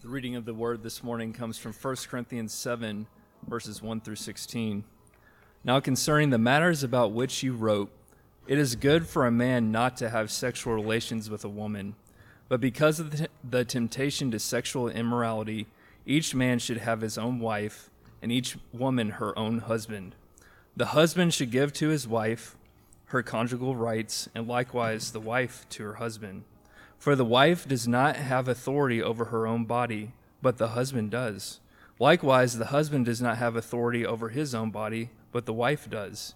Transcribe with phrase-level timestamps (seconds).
[0.00, 3.08] The reading of the word this morning comes from 1 Corinthians 7,
[3.48, 4.84] verses 1 through 16.
[5.64, 7.90] Now, concerning the matters about which you wrote,
[8.46, 11.96] it is good for a man not to have sexual relations with a woman,
[12.48, 15.66] but because of the, the temptation to sexual immorality,
[16.06, 17.90] each man should have his own wife,
[18.22, 20.14] and each woman her own husband.
[20.76, 22.56] The husband should give to his wife
[23.06, 26.44] her conjugal rights, and likewise the wife to her husband.
[26.98, 30.12] For the wife does not have authority over her own body,
[30.42, 31.60] but the husband does.
[31.98, 36.34] Likewise, the husband does not have authority over his own body, but the wife does.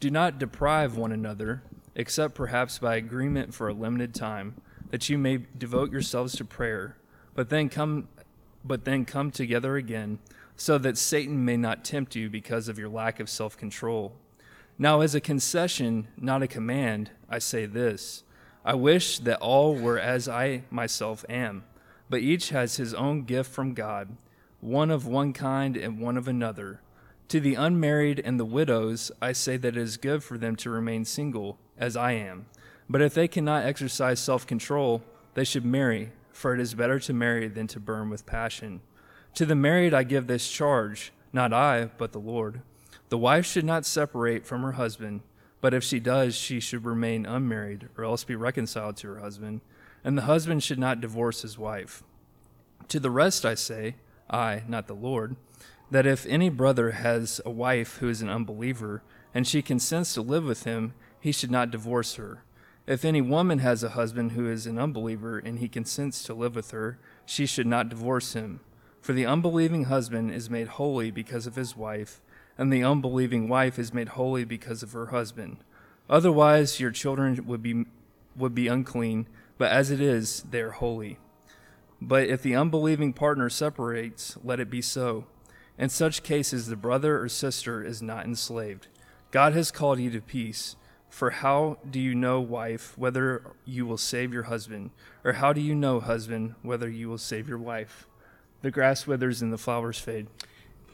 [0.00, 1.62] Do not deprive one another,
[1.94, 6.96] except perhaps by agreement for a limited time, that you may devote yourselves to prayer,
[7.34, 8.08] but then come
[8.64, 10.18] but then come together again,
[10.56, 14.14] so that Satan may not tempt you because of your lack of self-control.
[14.78, 18.22] Now as a concession, not a command, I say this:
[18.64, 21.64] I wish that all were as I myself am,
[22.08, 24.16] but each has his own gift from God,
[24.60, 26.80] one of one kind and one of another.
[27.28, 30.70] To the unmarried and the widows, I say that it is good for them to
[30.70, 32.46] remain single, as I am.
[32.88, 35.02] But if they cannot exercise self control,
[35.34, 38.80] they should marry, for it is better to marry than to burn with passion.
[39.34, 42.60] To the married I give this charge, not I, but the Lord.
[43.08, 45.22] The wife should not separate from her husband
[45.62, 49.60] but if she does, she should remain unmarried, or else be reconciled to her husband,
[50.04, 52.02] and the husband should not divorce his wife.
[52.88, 53.94] To the rest I say,
[54.28, 55.36] I, not the Lord,
[55.88, 60.20] that if any brother has a wife who is an unbeliever, and she consents to
[60.20, 62.42] live with him, he should not divorce her.
[62.84, 66.56] If any woman has a husband who is an unbeliever, and he consents to live
[66.56, 68.58] with her, she should not divorce him.
[69.00, 72.20] For the unbelieving husband is made holy because of his wife
[72.58, 75.58] and the unbelieving wife is made holy because of her husband.
[76.08, 77.84] Otherwise, your children would be,
[78.36, 79.26] would be unclean,
[79.58, 81.18] but as it is, they are holy.
[82.00, 85.26] But if the unbelieving partner separates, let it be so.
[85.78, 88.88] In such cases, the brother or sister is not enslaved.
[89.30, 90.76] God has called you to peace.
[91.08, 94.90] For how do you know, wife, whether you will save your husband?
[95.24, 98.06] Or how do you know, husband, whether you will save your wife?
[98.62, 100.26] The grass withers and the flowers fade.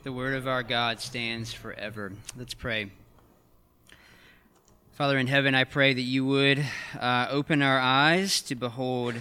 [0.09, 2.15] The word of our God stands forever.
[2.35, 2.91] Let's pray.
[4.93, 6.65] Father in heaven, I pray that you would
[6.99, 9.17] uh, open our eyes to behold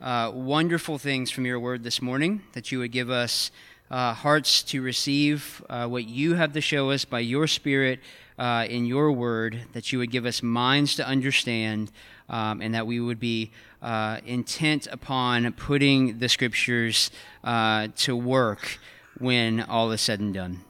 [0.00, 3.50] uh, wonderful things from your word this morning, that you would give us
[3.90, 7.98] uh, hearts to receive uh, what you have to show us by your Spirit
[8.38, 11.90] uh, in your word, that you would give us minds to understand,
[12.28, 13.50] um, and that we would be
[13.82, 17.10] uh, intent upon putting the scriptures
[17.42, 18.78] to work
[19.18, 20.60] when all is said and done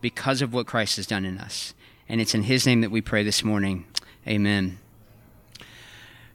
[0.00, 1.74] because of what Christ has done in us.
[2.08, 3.86] And it's in His name that we pray this morning.
[4.26, 4.78] Amen.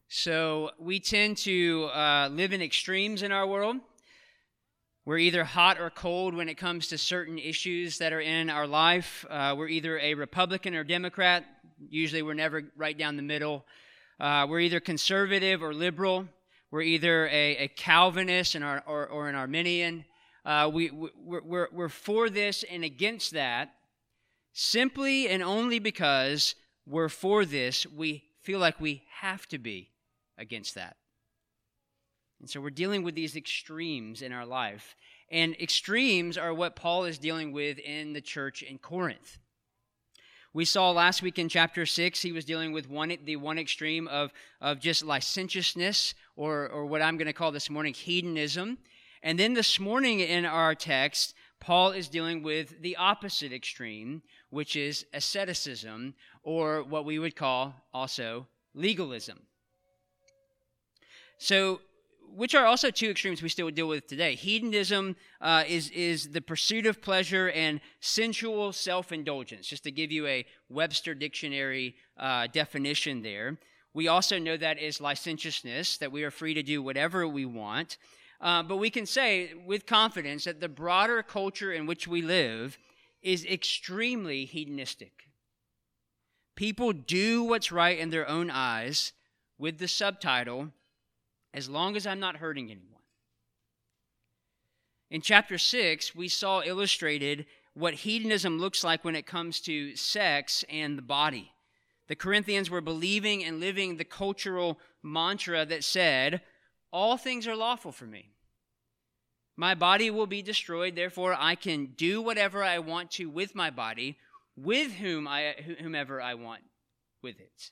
[0.08, 3.78] So, we tend to uh, live in extremes in our world.
[5.06, 8.66] We're either hot or cold when it comes to certain issues that are in our
[8.66, 9.26] life.
[9.30, 11.46] Uh, we're either a Republican or Democrat.
[11.90, 13.66] Usually, we're never right down the middle.
[14.20, 16.28] Uh, we're either conservative or liberal.
[16.72, 20.06] We're either a, a Calvinist or, or, or an Arminian.
[20.46, 23.74] Uh, we, we're, we're, we're for this and against that
[24.54, 29.90] simply and only because we're for this, we feel like we have to be
[30.38, 30.98] against that.
[32.40, 34.96] And so we're dealing with these extremes in our life.
[35.32, 39.40] And extremes are what Paul is dealing with in the church in Corinth.
[40.54, 44.08] We saw last week in chapter 6, he was dealing with one, the one extreme
[44.08, 44.32] of,
[44.62, 48.78] of just licentiousness, or, or what I'm going to call this morning hedonism.
[49.26, 54.22] And then this morning in our text, Paul is dealing with the opposite extreme,
[54.52, 56.14] which is asceticism,
[56.44, 59.40] or what we would call also legalism.
[61.40, 61.82] So,
[62.36, 64.36] which are also two extremes we still deal with today.
[64.36, 70.12] Hedonism uh, is, is the pursuit of pleasure and sensual self indulgence, just to give
[70.12, 73.58] you a Webster Dictionary uh, definition there.
[73.92, 77.98] We also know that is licentiousness, that we are free to do whatever we want.
[78.42, 82.78] Uh, but we can say with confidence that the broader culture in which we live
[83.22, 85.30] is extremely hedonistic.
[86.56, 89.14] People do what's right in their own eyes
[89.58, 90.72] with the subtitle,
[91.54, 93.02] as long as I'm not hurting anyone.
[95.10, 100.64] In chapter 6, we saw illustrated what hedonism looks like when it comes to sex
[100.70, 101.52] and the body.
[102.08, 106.42] The Corinthians were believing and living the cultural mantra that said,
[106.96, 108.30] all things are lawful for me.
[109.58, 113.70] My body will be destroyed, therefore I can do whatever I want to with my
[113.70, 114.18] body,
[114.56, 116.62] with whom I, whomever I want
[117.22, 117.72] with it.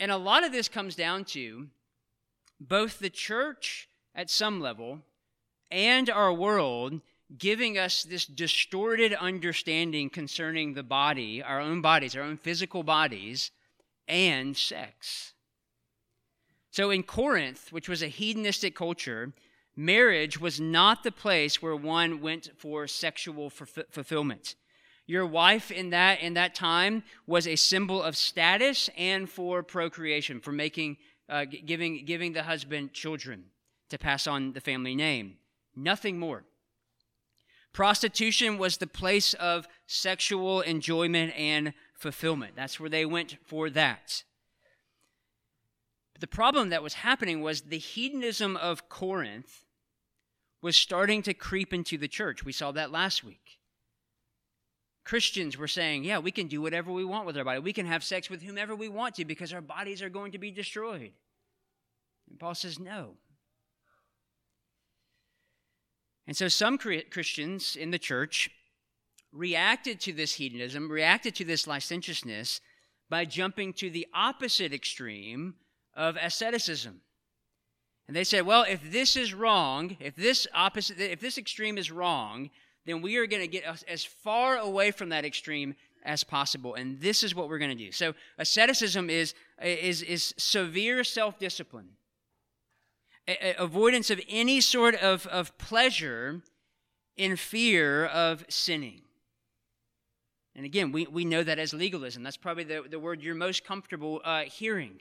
[0.00, 1.68] And a lot of this comes down to
[2.60, 4.98] both the church at some level,
[5.70, 7.02] and our world
[7.38, 13.52] giving us this distorted understanding concerning the body, our own bodies, our own physical bodies,
[14.08, 15.34] and sex.
[16.72, 19.34] So in Corinth, which was a hedonistic culture,
[19.76, 24.54] marriage was not the place where one went for sexual fulfillment.
[25.06, 30.40] Your wife in that in that time was a symbol of status and for procreation,
[30.40, 30.96] for making
[31.28, 33.44] uh, giving giving the husband children
[33.90, 35.36] to pass on the family name.
[35.76, 36.44] Nothing more.
[37.74, 42.52] Prostitution was the place of sexual enjoyment and fulfillment.
[42.56, 44.24] That's where they went for that.
[46.18, 49.64] The problem that was happening was the hedonism of Corinth
[50.60, 52.44] was starting to creep into the church.
[52.44, 53.58] We saw that last week.
[55.04, 57.58] Christians were saying, yeah, we can do whatever we want with our body.
[57.58, 60.38] We can have sex with whomever we want to because our bodies are going to
[60.38, 61.12] be destroyed.
[62.30, 63.16] And Paul says, no.
[66.26, 68.48] And so some Christians in the church
[69.32, 72.60] reacted to this hedonism, reacted to this licentiousness
[73.10, 75.54] by jumping to the opposite extreme
[75.94, 77.00] of asceticism.
[78.08, 81.90] And they said, well, if this is wrong, if this opposite, if this extreme is
[81.90, 82.50] wrong,
[82.84, 85.74] then we are going to get as far away from that extreme
[86.04, 86.74] as possible.
[86.74, 87.92] And this is what we're going to do.
[87.92, 91.90] So asceticism is, is, is severe self-discipline.
[93.58, 96.42] avoidance of any sort of, of pleasure
[97.16, 99.02] in fear of sinning.
[100.54, 102.22] And again, we, we know that as legalism.
[102.22, 105.00] That's probably the, the word you're most comfortable uh, hearing.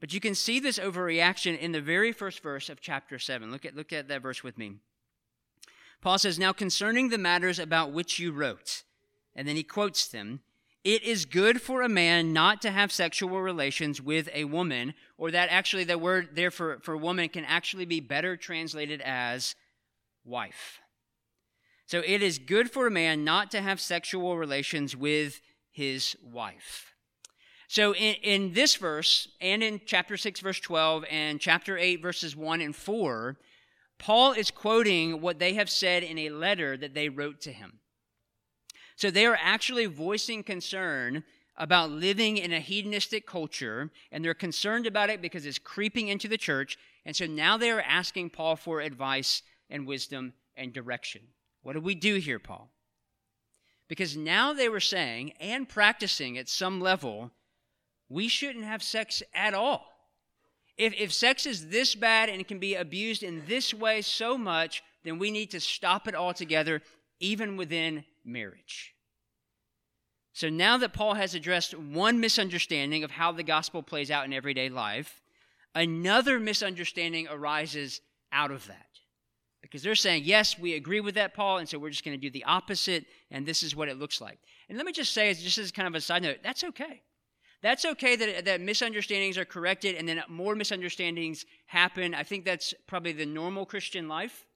[0.00, 3.50] But you can see this overreaction in the very first verse of chapter 7.
[3.50, 4.76] Look at, look at that verse with me.
[6.00, 8.84] Paul says, Now concerning the matters about which you wrote,
[9.36, 10.40] and then he quotes them,
[10.82, 15.30] it is good for a man not to have sexual relations with a woman, or
[15.30, 19.54] that actually the word there for, for woman can actually be better translated as
[20.24, 20.80] wife.
[21.86, 26.94] So it is good for a man not to have sexual relations with his wife.
[27.70, 32.34] So in, in this verse, and in chapter 6, verse 12, and chapter 8, verses
[32.34, 33.36] 1 and 4,
[33.96, 37.78] Paul is quoting what they have said in a letter that they wrote to him.
[38.96, 41.22] So they are actually voicing concern
[41.56, 46.26] about living in a hedonistic culture, and they're concerned about it because it's creeping into
[46.26, 46.76] the church.
[47.06, 51.22] And so now they are asking Paul for advice and wisdom and direction.
[51.62, 52.72] What do we do here, Paul?
[53.86, 57.30] Because now they were saying and practicing at some level,
[58.10, 59.86] we shouldn't have sex at all.
[60.76, 64.82] If, if sex is this bad and can be abused in this way so much,
[65.04, 66.82] then we need to stop it altogether,
[67.20, 68.94] even within marriage.
[70.32, 74.32] So now that Paul has addressed one misunderstanding of how the gospel plays out in
[74.32, 75.22] everyday life,
[75.74, 78.00] another misunderstanding arises
[78.32, 78.86] out of that.
[79.60, 82.20] Because they're saying, yes, we agree with that, Paul, and so we're just going to
[82.20, 84.38] do the opposite, and this is what it looks like.
[84.68, 87.02] And let me just say, just as kind of a side note, that's okay.
[87.62, 92.14] That's okay that, that misunderstandings are corrected and then more misunderstandings happen.
[92.14, 94.46] I think that's probably the normal Christian life,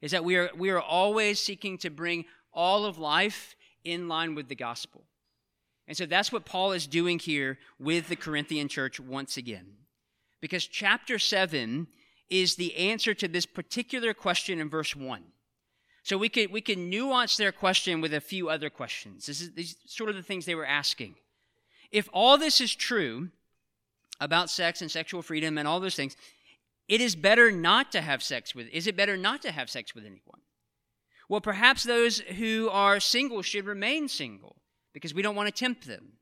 [0.00, 4.34] is that we are, we are always seeking to bring all of life in line
[4.34, 5.04] with the gospel.
[5.88, 9.66] And so that's what Paul is doing here with the Corinthian church once again.
[10.40, 11.86] Because chapter 7
[12.28, 15.22] is the answer to this particular question in verse 1.
[16.02, 19.26] So we could, we can nuance their question with a few other questions.
[19.26, 21.16] This is these sort of the things they were asking.
[21.96, 23.30] If all this is true
[24.20, 26.14] about sex and sexual freedom and all those things,
[26.88, 28.68] it is better not to have sex with.
[28.68, 30.42] Is it better not to have sex with anyone?
[31.30, 34.56] Well, perhaps those who are single should remain single
[34.92, 36.18] because we don't want to tempt them.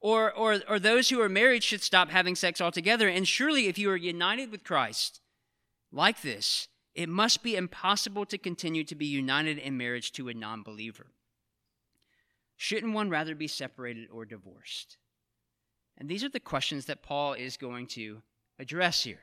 [0.00, 3.08] Or, or, or those who are married should stop having sex altogether.
[3.08, 5.20] And surely, if you are united with Christ,
[5.90, 10.34] like this, it must be impossible to continue to be united in marriage to a
[10.34, 11.08] non believer.
[12.62, 14.96] Shouldn't one rather be separated or divorced?
[15.98, 18.22] And these are the questions that Paul is going to
[18.56, 19.18] address here.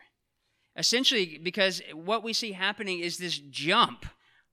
[0.76, 4.06] Essentially, because what we see happening is this jump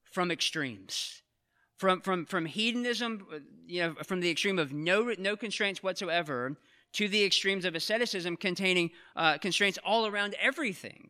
[0.05, 1.21] from extremes.
[1.75, 3.27] From, from, from hedonism,
[3.65, 6.55] you know, from the extreme of no, no constraints whatsoever,
[6.93, 11.09] to the extremes of asceticism containing uh, constraints all around everything.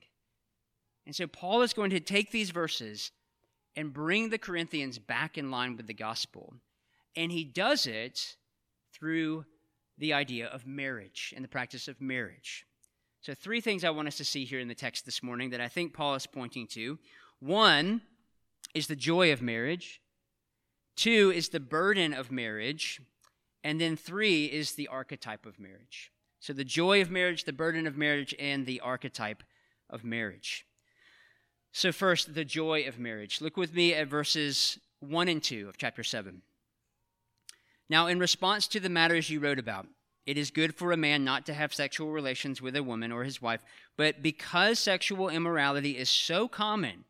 [1.05, 3.12] And so Paul is going to take these verses
[3.75, 6.55] and bring the Corinthians back in line with the gospel.
[7.17, 8.38] And he does it
[8.93, 9.43] through
[9.97, 12.65] the idea of marriage and the practice of marriage.
[13.21, 15.59] So, three things I want us to see here in the text this morning that
[15.59, 17.00] I think Paul is pointing to.
[17.39, 18.01] One
[18.75, 20.00] is the joy of marriage,
[20.95, 23.01] two is the burden of marriage,
[23.63, 26.12] and then three is the archetype of marriage.
[26.39, 29.41] So, the joy of marriage, the burden of marriage, and the archetype
[29.89, 30.67] of marriage.
[31.71, 33.41] So, first, the joy of marriage.
[33.41, 36.43] Look with me at verses 1 and 2 of chapter 7.
[37.89, 39.88] Now, in response to the matters you wrote about,
[40.25, 43.24] it is good for a man not to have sexual relations with a woman or
[43.24, 43.62] his wife,
[43.96, 47.06] but because sexual immorality is so common,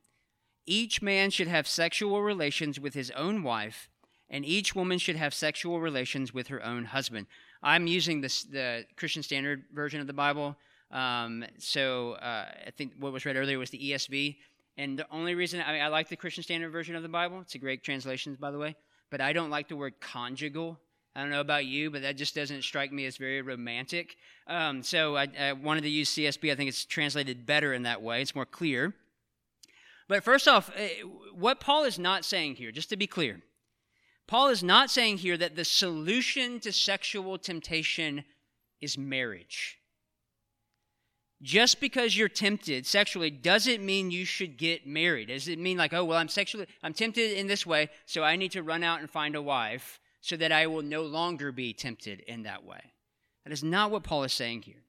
[0.68, 3.90] each man should have sexual relations with his own wife,
[4.30, 7.26] and each woman should have sexual relations with her own husband.
[7.64, 10.56] I'm using this, the Christian Standard Version of the Bible.
[10.92, 14.36] Um, so uh, I think what was read earlier was the ESV.
[14.78, 17.42] And the only reason I, mean, I like the Christian Standard Version of the Bible,
[17.42, 18.76] it's a great translation, by the way,
[19.10, 20.80] but I don't like the word conjugal.
[21.16, 24.18] I don't know about you, but that just doesn't strike me as very romantic.
[24.46, 26.52] Um, so I, I, wanted to use CSB.
[26.52, 28.94] I think it's translated better in that way, it's more clear.
[30.08, 31.02] But first off, eh,
[31.34, 33.42] what Paul is not saying here, just to be clear,
[34.28, 38.24] Paul is not saying here that the solution to sexual temptation
[38.80, 39.77] is marriage.
[41.42, 45.28] Just because you're tempted sexually doesn't mean you should get married.
[45.28, 48.36] Does it mean like, oh, well, I'm sexually, I'm tempted in this way, so I
[48.36, 51.74] need to run out and find a wife so that I will no longer be
[51.74, 52.82] tempted in that way?
[53.44, 54.82] That is not what Paul is saying here.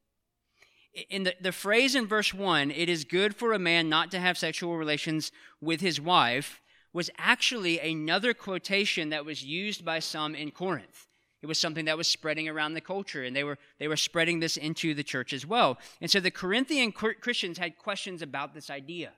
[1.11, 4.19] In the, the phrase in verse 1, it is good for a man not to
[4.19, 6.63] have sexual relations with his wife,
[6.95, 11.08] was actually another quotation that was used by some in Corinth.
[11.41, 14.41] It was something that was spreading around the culture, and they were, they were spreading
[14.41, 15.79] this into the church as well.
[16.01, 19.13] And so the Corinthian Christians had questions about this idea.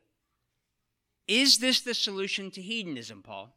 [1.27, 3.57] Is this the solution to hedonism, Paul?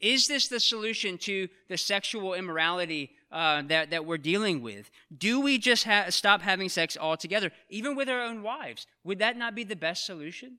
[0.00, 4.90] Is this the solution to the sexual immorality uh, that, that we're dealing with?
[5.16, 8.86] Do we just ha- stop having sex altogether, even with our own wives?
[9.02, 10.58] Would that not be the best solution?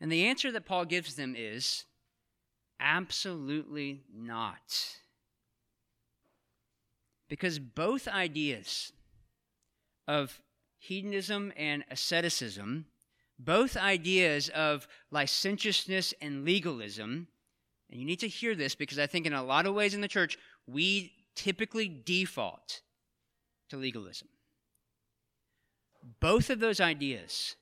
[0.00, 1.84] And the answer that Paul gives them is
[2.84, 4.98] Absolutely not.
[7.30, 8.92] Because both ideas
[10.06, 10.42] of
[10.78, 12.84] hedonism and asceticism,
[13.38, 17.26] both ideas of licentiousness and legalism,
[17.90, 20.02] and you need to hear this because I think in a lot of ways in
[20.02, 20.36] the church,
[20.66, 22.82] we typically default
[23.70, 24.28] to legalism.
[26.20, 27.56] Both of those ideas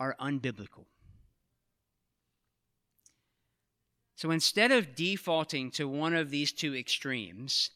[0.00, 0.86] are unbiblical.
[4.20, 7.70] So instead of defaulting to one of these two extremes,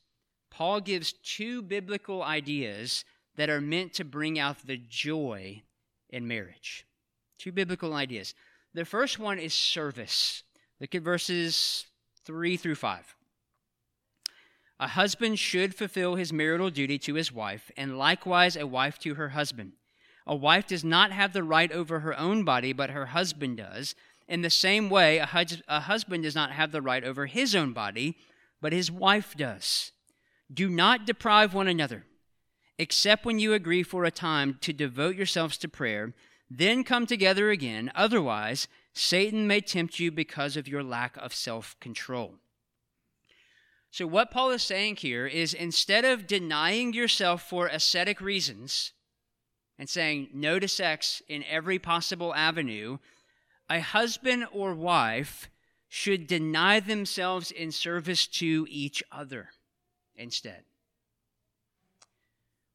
[0.51, 5.63] Paul gives two biblical ideas that are meant to bring out the joy
[6.11, 6.87] in marriage.
[7.39, 8.35] Two biblical ideas.
[8.75, 10.43] The first one is service.
[10.83, 11.87] Look at verses
[12.27, 13.17] 3 through 5.
[14.81, 19.15] A husband should fulfill his marital duty to his wife, and likewise a wife to
[19.15, 19.73] her husband.
[20.27, 23.95] A wife does not have the right over her own body, but her husband does.
[24.29, 27.55] In the same way, a, hus- a husband does not have the right over his
[27.55, 28.17] own body,
[28.61, 29.93] but his wife does.
[30.53, 32.07] Do not deprive one another,
[32.79, 36.15] except when you agree for a time to devote yourselves to prayer,
[36.51, 37.91] then come together again.
[37.95, 42.37] Otherwise, Satan may tempt you because of your lack of self control.
[43.91, 48.93] So, what Paul is saying here is instead of denying yourself for ascetic reasons
[49.79, 52.99] and saying no to sex in every possible avenue,
[53.69, 55.51] a husband or wife
[55.89, 59.51] should deny themselves in service to each other
[60.17, 60.65] instead.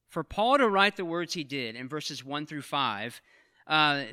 [0.07, 3.21] For Paul to write the words he did in verses 1 through 5,
[3.67, 4.03] uh,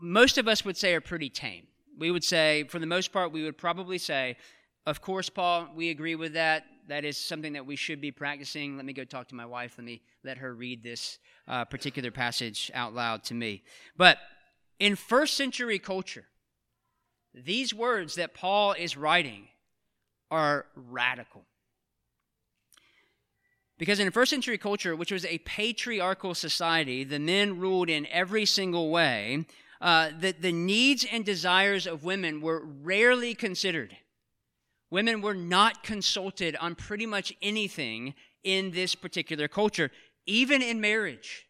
[0.00, 1.66] most of us would say are pretty tame.
[1.98, 4.36] We would say, for the most part, we would probably say,
[4.86, 6.64] Of course, Paul, we agree with that.
[6.88, 8.76] That is something that we should be practicing.
[8.76, 9.76] Let me go talk to my wife.
[9.78, 11.18] Let me let her read this
[11.48, 13.62] uh, particular passage out loud to me.
[13.96, 14.18] But
[14.78, 16.26] in first century culture,
[17.34, 19.48] these words that Paul is writing
[20.30, 21.44] are radical.
[23.76, 28.44] Because in first century culture, which was a patriarchal society, the men ruled in every
[28.44, 29.46] single way,
[29.80, 33.96] uh, the, the needs and desires of women were rarely considered.
[34.90, 38.14] Women were not consulted on pretty much anything
[38.44, 39.90] in this particular culture,
[40.24, 41.48] even in marriage.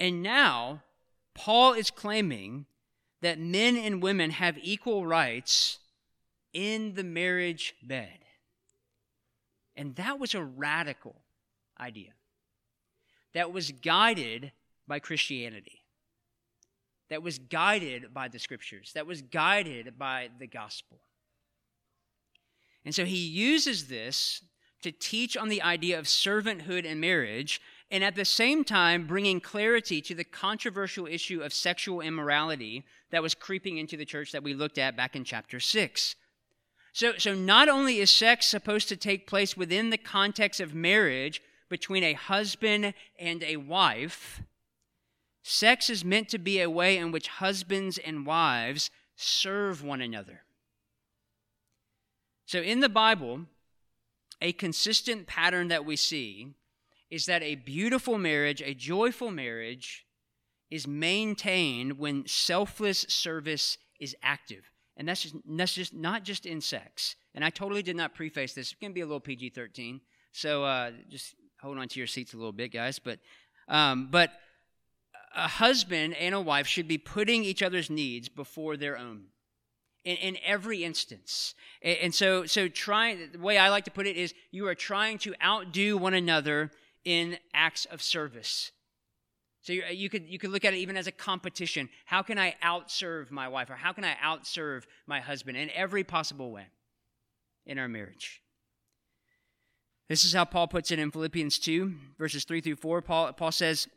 [0.00, 0.82] And now,
[1.34, 2.66] Paul is claiming
[3.20, 5.78] that men and women have equal rights
[6.52, 8.18] in the marriage bed.
[9.76, 11.22] And that was a radical
[11.80, 12.10] idea
[13.34, 14.52] that was guided
[14.86, 15.84] by Christianity,
[17.10, 20.98] that was guided by the scriptures, that was guided by the gospel.
[22.84, 24.42] And so he uses this
[24.82, 29.40] to teach on the idea of servanthood in marriage and at the same time bringing
[29.40, 34.42] clarity to the controversial issue of sexual immorality that was creeping into the church that
[34.42, 36.16] we looked at back in chapter 6.
[36.92, 41.40] So, so not only is sex supposed to take place within the context of marriage,
[41.68, 44.42] between a husband and a wife,
[45.42, 50.42] sex is meant to be a way in which husbands and wives serve one another.
[52.46, 53.42] So in the Bible,
[54.40, 56.54] a consistent pattern that we see
[57.10, 60.06] is that a beautiful marriage, a joyful marriage,
[60.70, 64.70] is maintained when selfless service is active.
[64.96, 67.16] And that's just, that's just not just in sex.
[67.34, 68.72] And I totally did not preface this.
[68.72, 70.00] It's going to be a little PG 13.
[70.32, 72.98] So uh, just hold on to your seats a little bit, guys.
[72.98, 73.20] But,
[73.68, 74.32] um, but
[75.34, 79.26] a husband and a wife should be putting each other's needs before their own
[80.04, 81.54] in, in every instance.
[81.82, 84.74] And, and so, so trying, the way I like to put it is you are
[84.74, 86.70] trying to outdo one another
[87.04, 88.72] in acts of service.
[89.62, 91.88] So you, could, you could look at it even as a competition.
[92.06, 96.04] How can I outserve my wife or how can I outserve my husband in every
[96.04, 96.68] possible way
[97.66, 98.40] in our marriage?
[100.08, 103.02] This is how Paul puts it in Philippians 2, verses 3 through 4.
[103.02, 103.88] Paul, Paul says,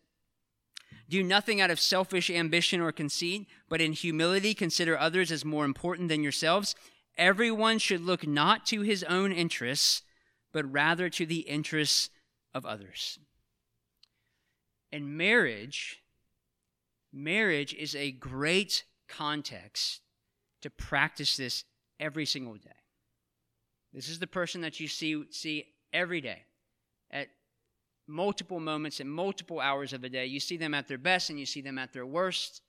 [1.09, 5.65] do nothing out of selfish ambition or conceit, but in humility consider others as more
[5.65, 6.75] important than yourselves.
[7.17, 10.03] Everyone should look not to his own interests,
[10.51, 12.09] but rather to the interests
[12.53, 13.19] of others.
[14.91, 16.01] In marriage,
[17.13, 20.01] marriage is a great context
[20.61, 21.63] to practice this
[21.99, 22.69] every single day.
[23.93, 26.43] This is the person that you see, see every day
[27.09, 27.27] at
[28.07, 30.25] multiple moments and multiple hours of a day.
[30.25, 32.61] You see them at their best and you see them at their worst.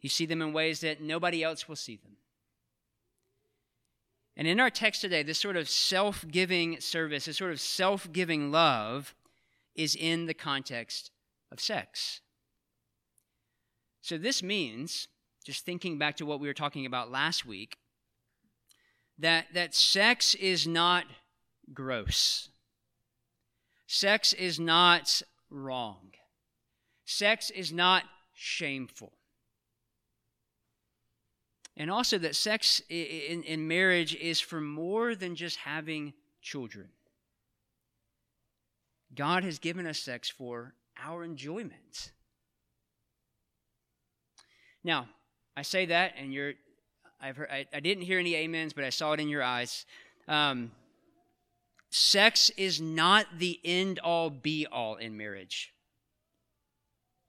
[0.00, 2.16] You see them in ways that nobody else will see them.
[4.38, 8.10] And in our text today, this sort of self giving service, this sort of self
[8.12, 9.16] giving love,
[9.74, 11.10] is in the context
[11.50, 12.20] of sex.
[14.00, 15.08] So this means,
[15.44, 17.78] just thinking back to what we were talking about last week,
[19.18, 21.04] that, that sex is not
[21.74, 22.48] gross.
[23.88, 26.12] Sex is not wrong.
[27.04, 28.04] Sex is not
[28.34, 29.17] shameful.
[31.78, 36.12] And also that sex in, in marriage is for more than just having
[36.42, 36.88] children.
[39.14, 42.12] God has given us sex for our enjoyment.
[44.82, 45.08] Now,
[45.56, 46.54] I say that, and you're,
[47.20, 49.86] I've heard, I, I didn't hear any amens, but I saw it in your eyes.
[50.26, 50.72] Um,
[51.90, 55.72] sex is not the end all be all in marriage.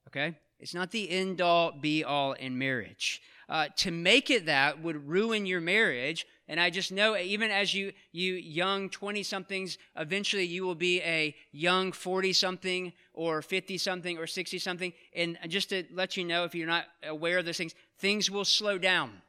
[0.08, 0.34] Okay?
[0.58, 3.22] It's not the end all be all in marriage.
[3.50, 6.24] Uh, to make it that would ruin your marriage.
[6.46, 11.02] And I just know, even as you, you young 20 somethings, eventually you will be
[11.02, 14.92] a young 40 something or 50 something or 60 something.
[15.16, 18.44] And just to let you know, if you're not aware of those things, things will
[18.44, 19.20] slow down.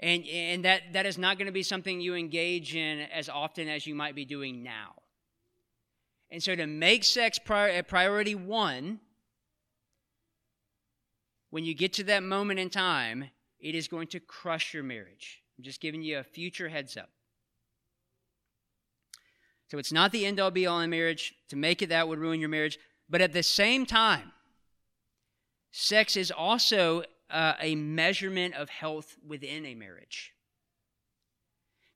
[0.00, 3.68] And, and that, that is not going to be something you engage in as often
[3.68, 4.94] as you might be doing now.
[6.32, 8.98] And so to make sex prior, priority one,
[11.54, 15.40] when you get to that moment in time, it is going to crush your marriage.
[15.56, 17.10] I'm just giving you a future heads up.
[19.70, 21.32] So it's not the end all be all in marriage.
[21.50, 22.76] To make it that would ruin your marriage.
[23.08, 24.32] But at the same time,
[25.70, 30.33] sex is also uh, a measurement of health within a marriage.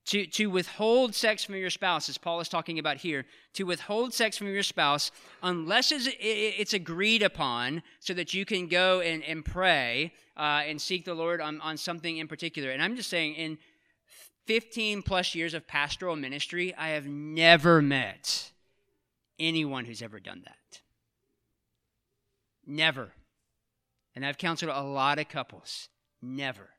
[0.09, 4.11] To, to withhold sex from your spouse, as Paul is talking about here, to withhold
[4.11, 5.11] sex from your spouse,
[5.43, 11.05] unless it's, agreed upon so that you can go and, and pray uh, and seek
[11.05, 12.71] the Lord on, on something in particular.
[12.71, 13.59] And I'm just saying, in
[14.47, 18.51] 15 plus years of pastoral ministry, I have never met
[19.37, 20.81] anyone who's ever done that.
[22.65, 23.11] Never.
[24.15, 25.89] And I've counseled a lot of couples.
[26.19, 26.69] Never.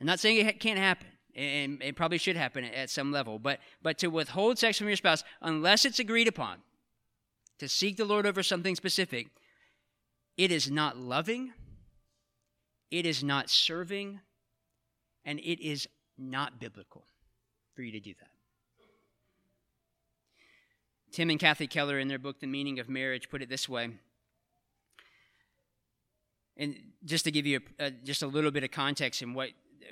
[0.00, 3.60] I'm not saying it can't happen, and it probably should happen at some level, but,
[3.82, 6.58] but to withhold sex from your spouse, unless it's agreed upon,
[7.58, 9.28] to seek the Lord over something specific,
[10.36, 11.52] it is not loving,
[12.90, 14.20] it is not serving,
[15.24, 15.86] and it is
[16.18, 17.04] not biblical
[17.74, 18.30] for you to do that.
[21.12, 23.90] Tim and Kathy Keller, in their book, The Meaning of Marriage, put it this way
[26.56, 29.50] and just to give you a, just a little bit of context in what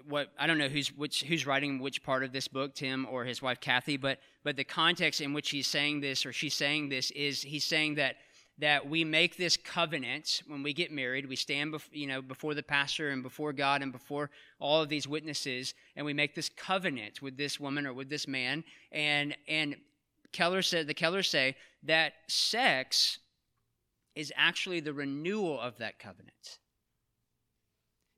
[0.08, 3.24] what I don't know who's which who's writing which part of this book, Tim or
[3.24, 6.88] his wife Kathy, but but the context in which he's saying this or she's saying
[6.88, 8.16] this is he's saying that
[8.58, 11.28] that we make this covenant when we get married.
[11.28, 14.30] We stand, bef- you know, before the pastor and before God and before
[14.60, 18.28] all of these witnesses, and we make this covenant with this woman or with this
[18.28, 18.62] man.
[18.92, 19.76] And and
[20.32, 23.18] Keller said the Kellers say that sex
[24.14, 26.58] is actually the renewal of that covenant.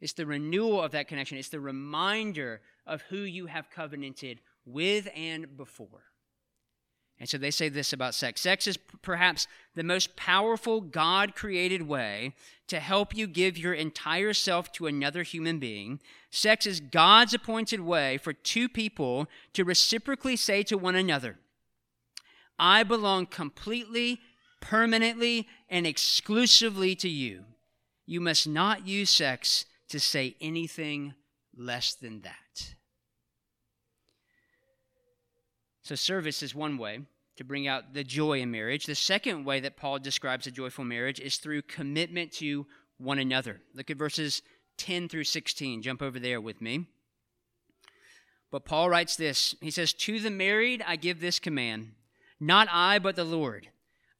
[0.01, 1.39] It's the renewal of that connection.
[1.39, 6.05] It's the reminder of who you have covenanted with and before.
[7.19, 8.43] And so they say this about sex.
[8.43, 12.35] Sex is perhaps the most powerful God created way
[12.67, 16.01] to help you give your entire self to another human being.
[16.31, 21.39] Sex is God's appointed way for two people to reciprocally say to one another,
[22.59, 24.21] I belong completely,
[24.61, 27.45] permanently, and exclusively to you.
[28.05, 31.15] You must not use sex to say anything
[31.57, 32.75] less than that.
[35.83, 37.01] So, service is one way
[37.37, 38.87] to bring out the joy in marriage.
[38.87, 42.67] The second way that Paul describes a joyful marriage is through commitment to
[42.99, 43.61] one another.
[43.75, 44.43] Look at verses
[44.79, 45.83] 10 through 16.
[45.83, 46.87] Jump over there with me.
[48.51, 51.93] But Paul writes this He says, To the married I give this command,
[52.41, 53.69] not I, but the Lord.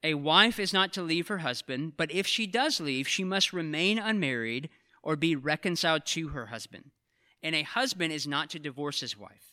[0.03, 3.53] A wife is not to leave her husband, but if she does leave, she must
[3.53, 4.69] remain unmarried
[5.07, 6.91] or be reconciled to her husband.
[7.41, 9.53] And a husband is not to divorce his wife.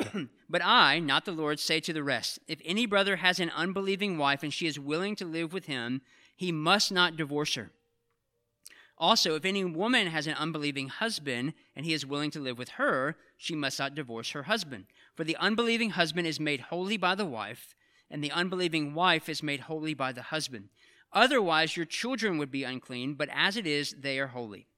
[0.48, 4.16] but I, not the Lord, say to the rest if any brother has an unbelieving
[4.16, 6.00] wife and she is willing to live with him,
[6.34, 7.72] he must not divorce her.
[8.96, 12.70] Also, if any woman has an unbelieving husband and he is willing to live with
[12.70, 14.86] her, she must not divorce her husband.
[15.14, 17.74] For the unbelieving husband is made holy by the wife,
[18.10, 20.70] and the unbelieving wife is made holy by the husband.
[21.12, 24.68] Otherwise, your children would be unclean, but as it is, they are holy.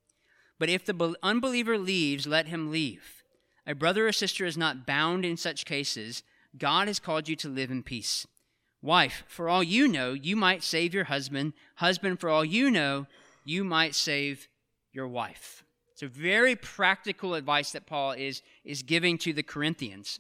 [0.59, 3.23] But if the unbeliever leaves, let him leave.
[3.67, 6.23] A brother or sister is not bound in such cases.
[6.57, 8.27] God has called you to live in peace.
[8.81, 11.53] Wife, for all you know, you might save your husband.
[11.77, 13.07] Husband, for all you know,
[13.45, 14.49] you might save
[14.93, 15.65] your wife.
[15.93, 20.19] It's a very practical advice that Paul is, is giving to the Corinthians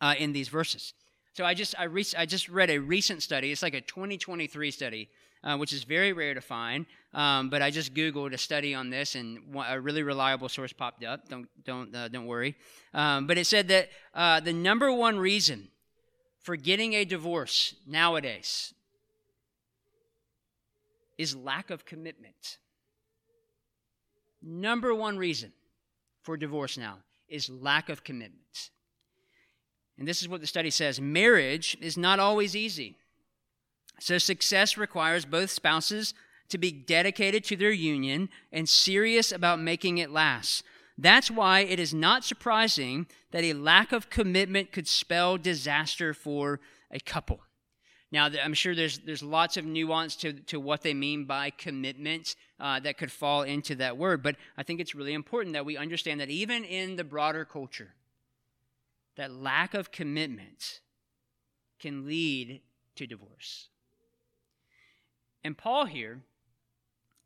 [0.00, 0.92] uh, in these verses.
[1.32, 3.52] So I just I, re- I just read a recent study.
[3.52, 5.08] It's like a 2023 study
[5.42, 6.86] uh, which is very rare to find.
[7.12, 11.04] Um, but I just Googled a study on this, and a really reliable source popped
[11.04, 11.28] up.
[11.28, 12.56] Don't don't uh, don't worry.
[12.94, 15.68] Um, but it said that uh, the number one reason
[16.40, 18.74] for getting a divorce nowadays
[21.18, 22.58] is lack of commitment.
[24.42, 25.52] Number one reason
[26.22, 26.98] for divorce now
[27.28, 28.70] is lack of commitment.
[29.98, 32.96] And this is what the study says marriage is not always easy.
[34.00, 36.14] So, success requires both spouses
[36.48, 40.64] to be dedicated to their union and serious about making it last.
[40.98, 46.60] That's why it is not surprising that a lack of commitment could spell disaster for
[46.90, 47.40] a couple.
[48.12, 52.34] Now, I'm sure there's, there's lots of nuance to, to what they mean by commitment
[52.58, 55.76] uh, that could fall into that word, but I think it's really important that we
[55.76, 57.94] understand that even in the broader culture,
[59.16, 60.80] that lack of commitment
[61.78, 62.62] can lead
[62.96, 63.68] to divorce.
[65.42, 66.20] And Paul here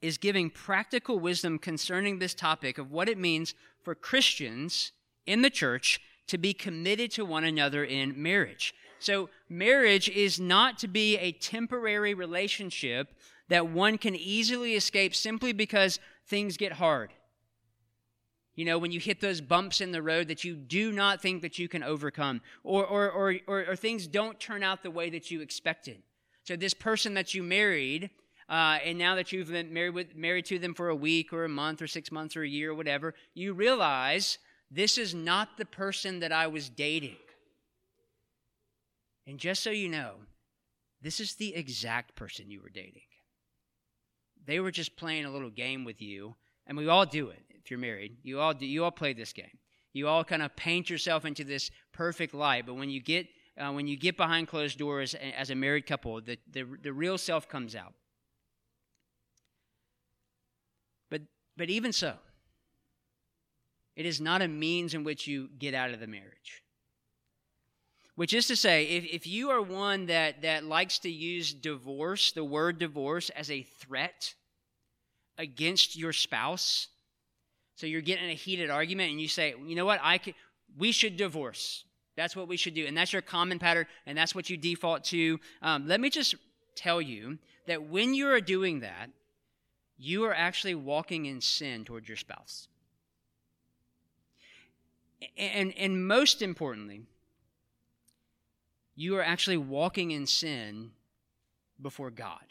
[0.00, 4.92] is giving practical wisdom concerning this topic of what it means for Christians
[5.26, 8.74] in the church to be committed to one another in marriage.
[8.98, 13.14] So, marriage is not to be a temporary relationship
[13.48, 17.12] that one can easily escape simply because things get hard.
[18.54, 21.42] You know, when you hit those bumps in the road that you do not think
[21.42, 25.30] that you can overcome, or, or, or, or, things don't turn out the way that
[25.30, 26.02] you expected.
[26.44, 28.10] So this person that you married,
[28.48, 31.44] uh, and now that you've been married with married to them for a week or
[31.44, 34.38] a month or six months or a year or whatever, you realize
[34.70, 37.16] this is not the person that I was dating.
[39.26, 40.16] And just so you know,
[41.00, 43.02] this is the exact person you were dating.
[44.46, 46.34] They were just playing a little game with you,
[46.66, 48.18] and we all do it if you're married.
[48.22, 49.58] You all do, you all play this game.
[49.94, 53.26] You all kind of paint yourself into this perfect light, but when you get
[53.58, 57.18] uh, when you get behind closed doors as a married couple, the, the, the real
[57.18, 57.94] self comes out.
[61.10, 61.22] But,
[61.56, 62.14] but even so,
[63.96, 66.62] it is not a means in which you get out of the marriage.
[68.16, 72.32] Which is to say, if, if you are one that, that likes to use divorce,
[72.32, 74.34] the word divorce, as a threat
[75.36, 76.88] against your spouse,
[77.76, 80.34] so you're getting a heated argument and you say, you know what, I can,
[80.76, 81.84] we should divorce.
[82.16, 82.86] That's what we should do.
[82.86, 85.40] And that's your common pattern, and that's what you default to.
[85.62, 86.34] Um, let me just
[86.76, 89.10] tell you that when you are doing that,
[89.96, 92.68] you are actually walking in sin towards your spouse.
[95.36, 97.02] And, and most importantly,
[98.94, 100.90] you are actually walking in sin
[101.80, 102.44] before God.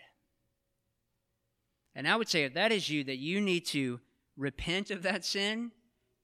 [1.96, 4.00] And I would say if that is you, that you need to
[4.36, 5.72] repent of that sin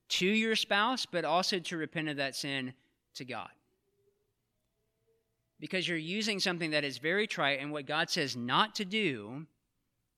[0.09, 2.73] to your spouse, but also to repent of that sin
[3.19, 3.49] to God.
[5.59, 9.45] Because you're using something that is very trite and what God says not to do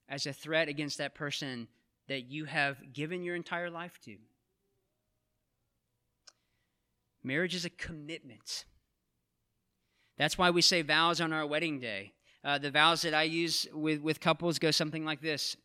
[0.08, 1.68] as a threat against that person
[2.08, 4.18] that you have given your entire life to.
[7.24, 8.66] Marriage is a commitment.
[10.18, 12.14] That's why we say vows on our wedding day.
[12.44, 15.56] Uh, the vows that I use with, with couples go something like this.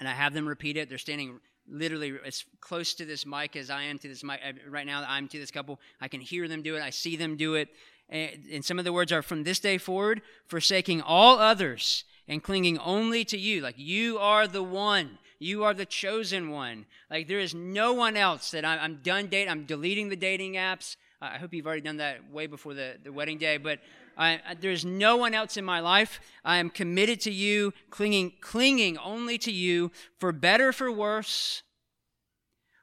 [0.00, 0.88] And I have them repeat it.
[0.88, 4.40] They're standing literally as close to this mic as I am to this mic.
[4.46, 5.80] Uh, right now, I'm to this couple.
[6.00, 6.82] I can hear them do it.
[6.82, 7.68] I see them do it.
[8.08, 12.78] And, some of the words are from this day forward, forsaking all others and clinging
[12.78, 13.62] only to you.
[13.62, 15.18] Like you are the one.
[15.38, 16.86] You are the chosen one.
[17.10, 19.50] Like there is no one else that I'm, I'm done dating.
[19.50, 20.96] I'm deleting the dating apps.
[21.22, 23.78] I hope you've already done that way before the, the wedding day, but
[24.16, 26.20] I, there's no one else in my life.
[26.44, 31.62] I am committed to you, clinging, clinging only to you, for better, for worse,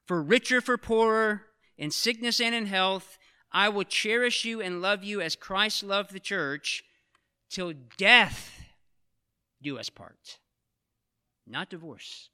[0.05, 1.43] for richer, for poorer,
[1.77, 3.17] in sickness and in health.
[3.51, 6.83] I will cherish you and love you as Christ loved the church
[7.49, 8.51] till death
[9.61, 10.39] do us part.
[11.47, 12.29] Not divorce.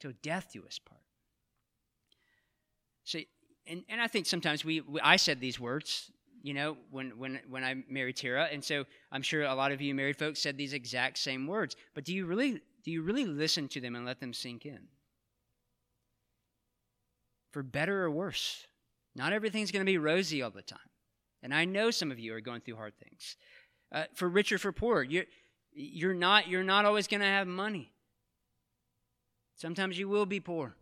[0.00, 1.00] Till death do us part.
[3.04, 3.26] See,
[3.66, 6.10] and, and I think sometimes we, we, I said these words,
[6.42, 8.48] you know, when, when, when I married Tara.
[8.52, 11.76] And so I'm sure a lot of you married folks said these exact same words.
[11.94, 14.80] But do you really, do you really listen to them and let them sink in?
[17.52, 18.66] For better or worse.
[19.14, 20.78] Not everything's going to be rosy all the time.
[21.42, 23.36] And I know some of you are going through hard things.
[23.92, 25.24] Uh, for richer, for poor, You're,
[25.72, 27.92] you're not, you're not always going to have money.
[29.56, 30.74] Sometimes you will be poor.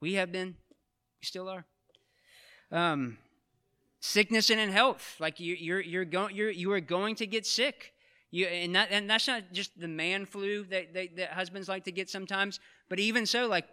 [0.00, 0.56] We have been.
[1.20, 1.64] we still are.
[2.72, 3.18] Um,
[4.02, 5.16] sickness and in health.
[5.18, 7.94] Like you, you're you're going you're you are going to get sick.
[8.30, 11.84] You and that and that's not just the man flu that, that, that husbands like
[11.84, 12.60] to get sometimes,
[12.90, 13.66] but even so, like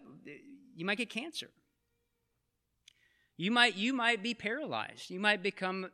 [0.76, 1.50] you might get cancer.
[3.38, 5.10] You might you might be paralyzed.
[5.10, 5.88] You might become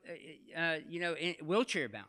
[0.58, 2.06] uh, uh you know wheelchair bound.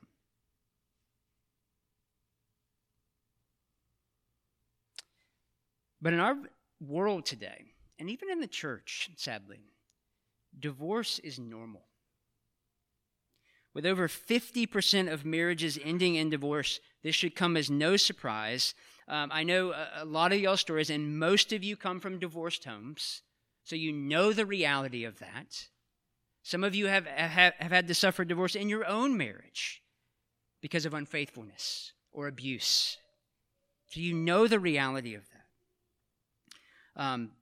[6.00, 6.36] But in our
[6.80, 9.60] world today, and even in the church, sadly,
[10.58, 11.82] divorce is normal.
[13.76, 18.74] With over 50% of marriages ending in divorce, this should come as no surprise.
[19.06, 22.18] Um, I know a, a lot of y'all stories, and most of you come from
[22.18, 23.20] divorced homes,
[23.64, 25.66] so you know the reality of that.
[26.42, 29.82] Some of you have, have, have had to suffer divorce in your own marriage
[30.62, 32.96] because of unfaithfulness or abuse.
[33.90, 35.24] So you know the reality of
[36.94, 37.02] that.
[37.02, 37.32] Um,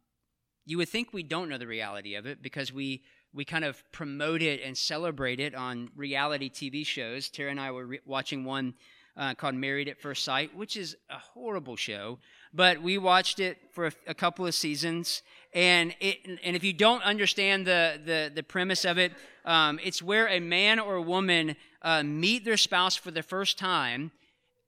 [0.67, 3.03] you would think we don't know the reality of it because we
[3.35, 7.29] we kind of promote it and celebrate it on reality TV shows.
[7.29, 8.75] Tara and I were re- watching one
[9.17, 12.19] uh, called Married at First Sight, which is a horrible show,
[12.53, 15.23] but we watched it for a, a, couple of seasons.
[15.53, 19.13] And it, and if you don't understand the the, the premise of it,
[19.45, 23.59] um, it's where a man or a woman uh, meet their spouse for the first
[23.59, 24.11] time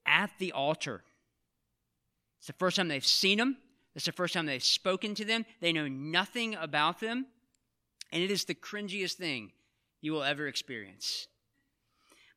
[0.06, 1.02] at the altar.
[2.38, 3.56] It's the first time they've seen them.
[3.96, 5.44] It's the first time they've spoken to them.
[5.60, 7.26] They know nothing about them.
[8.12, 9.52] And it is the cringiest thing
[10.00, 11.28] you will ever experience.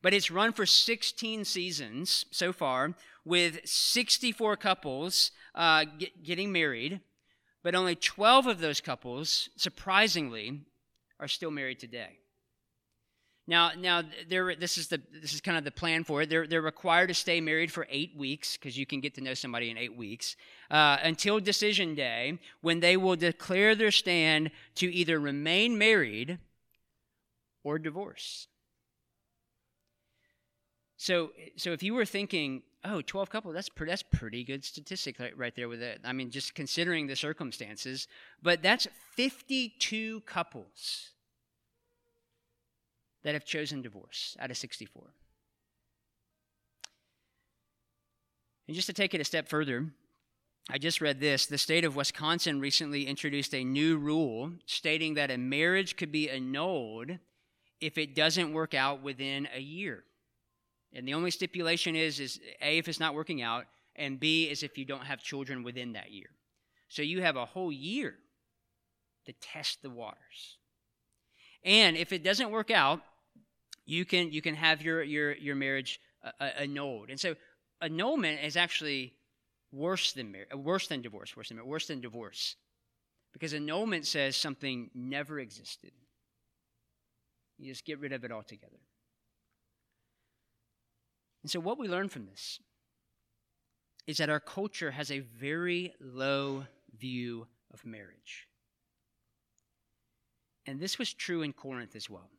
[0.02, 7.00] But it's run for 16 seasons so far, with 64 couples uh, get, getting married.
[7.62, 10.62] But only 12 of those couples, surprisingly,
[11.18, 12.19] are still married today.
[13.46, 16.30] Now, now this is the this is kind of the plan for it.
[16.30, 19.34] They're they're required to stay married for eight weeks because you can get to know
[19.34, 20.36] somebody in eight weeks
[20.70, 26.38] uh, until decision day, when they will declare their stand to either remain married
[27.64, 28.46] or divorce.
[30.96, 35.18] So, so if you were thinking, oh, 12 couples, that's pretty, that's pretty good statistic
[35.18, 35.98] right, right there with it.
[36.04, 38.06] I mean, just considering the circumstances,
[38.42, 41.12] but that's 52 couples
[43.22, 45.02] that have chosen divorce out of 64.
[48.66, 49.86] And just to take it a step further,
[50.70, 51.46] I just read this.
[51.46, 56.30] The state of Wisconsin recently introduced a new rule stating that a marriage could be
[56.30, 57.18] annulled
[57.80, 60.04] if it doesn't work out within a year.
[60.92, 64.62] And the only stipulation is is A if it's not working out and B is
[64.62, 66.30] if you don't have children within that year.
[66.88, 68.14] So you have a whole year
[69.26, 70.58] to test the waters.
[71.64, 73.00] And if it doesn't work out,
[73.90, 77.10] you can you can have your your your marriage uh, uh, annulled.
[77.10, 77.34] And so
[77.80, 79.14] annulment is actually
[79.72, 82.56] worse than mar- worse than divorce, worse than worse than divorce,
[83.32, 85.90] because annulment says something never existed.
[87.58, 88.80] You just get rid of it altogether.
[91.42, 92.60] And so, what we learn from this
[94.06, 96.64] is that our culture has a very low
[96.96, 98.46] view of marriage.
[100.66, 102.30] And this was true in Corinth as well.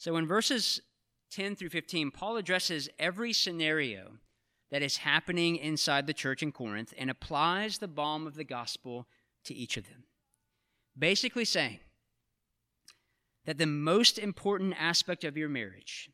[0.00, 0.80] So in verses
[1.30, 4.12] 10 through 15, Paul addresses every scenario
[4.70, 9.06] that is happening inside the church in Corinth and applies the balm of the gospel
[9.44, 10.04] to each of them.
[10.98, 11.80] Basically saying
[13.44, 16.10] that the most important aspect of your marriage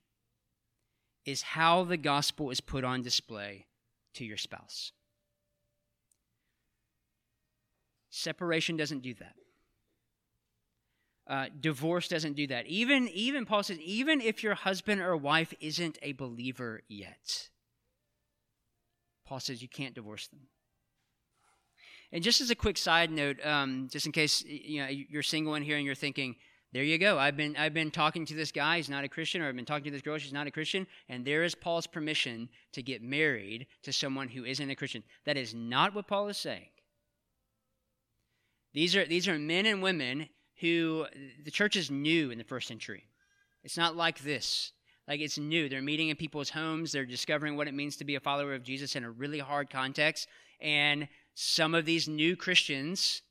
[1.25, 3.67] is how the gospel is put on display
[4.15, 4.91] to your spouse.
[8.11, 9.37] Separation doesn't do that.
[11.27, 12.67] Uh, divorce doesn't do that.
[12.67, 17.49] Even, even Paul says, even if your husband or wife isn't a believer yet,
[19.27, 20.41] Paul says you can't divorce them.
[22.13, 25.57] And just as a quick side note, um, just in case you know you're single
[25.57, 26.37] in here and you're thinking,
[26.73, 27.19] there you go.
[27.19, 28.77] I've been I've been talking to this guy.
[28.77, 30.19] He's not a Christian, or I've been talking to this girl.
[30.19, 34.45] She's not a Christian, and there is Paul's permission to get married to someone who
[34.45, 35.03] isn't a Christian.
[35.25, 36.69] That is not what Paul is saying.
[38.73, 40.29] These are these are men and women
[40.61, 41.07] who
[41.45, 43.05] the church is new in the first century.
[43.63, 44.73] It's not like this.
[45.09, 45.69] Like it's new.
[45.69, 46.93] They're meeting in people's homes.
[46.93, 49.71] They're discovering what it means to be a follower of Jesus in a really hard
[49.71, 50.29] context.
[50.61, 53.23] And some of these new Christians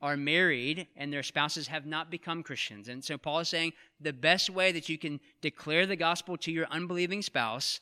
[0.00, 2.88] are married and their spouses have not become Christians.
[2.88, 6.52] And so Paul is saying the best way that you can declare the gospel to
[6.52, 7.80] your unbelieving spouse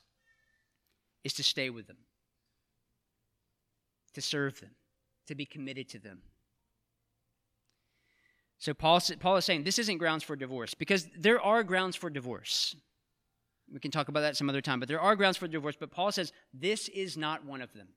[1.25, 1.99] is to stay with them,
[4.15, 4.71] to serve them,
[5.27, 6.23] to be committed to them.
[8.63, 12.09] So Paul, Paul is saying this isn't grounds for divorce because there are grounds for
[12.09, 12.77] divorce.
[13.69, 15.75] We can talk about that some other time, but there are grounds for divorce.
[15.75, 17.89] But Paul says this is not one of them.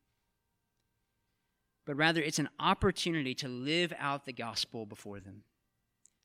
[1.85, 5.43] But rather, it's an opportunity to live out the gospel before them.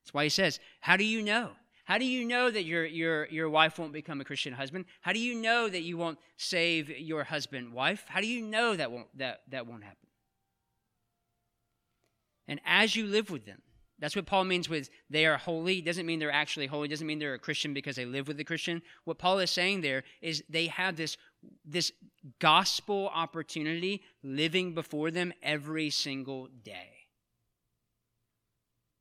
[0.01, 1.51] That's why he says, How do you know?
[1.85, 4.85] How do you know that your, your, your wife won't become a Christian husband?
[5.01, 8.05] How do you know that you won't save your husband, wife?
[8.07, 10.07] How do you know that won't, that, that won't happen?
[12.47, 13.61] And as you live with them,
[14.01, 15.77] that's what Paul means with they are holy.
[15.77, 16.87] It doesn't mean they're actually holy.
[16.87, 18.81] It doesn't mean they're a Christian because they live with a Christian.
[19.05, 21.17] What Paul is saying there is they have this,
[21.63, 21.91] this
[22.39, 27.01] gospel opportunity living before them every single day.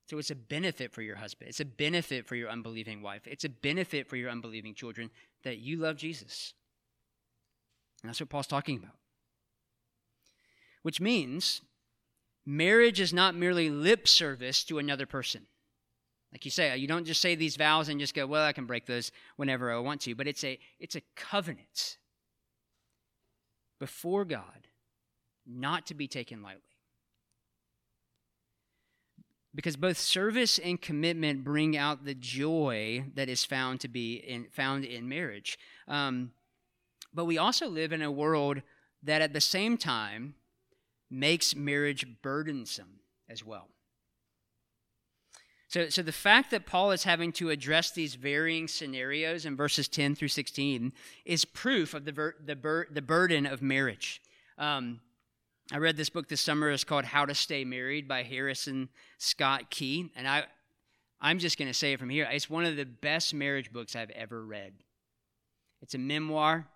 [0.06, 1.48] So it's a benefit for your husband.
[1.48, 3.22] It's a benefit for your unbelieving wife.
[3.26, 5.10] It's a benefit for your unbelieving children
[5.44, 6.52] that you love Jesus.
[8.02, 8.96] And that's what Paul's talking about.
[10.82, 11.62] Which means
[12.50, 15.46] Marriage is not merely lip service to another person.
[16.32, 18.66] Like you say, you don't just say these vows and just go, well, I can
[18.66, 21.98] break those whenever I want to, but it's a it's a covenant
[23.78, 24.66] before God,
[25.46, 26.62] not to be taken lightly.
[29.54, 34.48] Because both service and commitment bring out the joy that is found to be in,
[34.50, 35.56] found in marriage.
[35.86, 36.32] Um,
[37.14, 38.62] but we also live in a world
[39.04, 40.34] that at the same time
[41.10, 43.68] makes marriage burdensome as well.
[45.68, 49.86] So, so the fact that Paul is having to address these varying scenarios in verses
[49.86, 50.92] 10 through 16
[51.24, 54.20] is proof of the, ver, the, bur, the burden of marriage.
[54.58, 55.00] Um,
[55.72, 56.70] I read this book this summer.
[56.70, 60.10] It's called How to Stay Married by Harrison Scott Key.
[60.16, 60.44] And I,
[61.20, 62.28] I'm just going to say it from here.
[62.28, 64.72] It's one of the best marriage books I've ever read.
[65.82, 66.66] It's a memoir.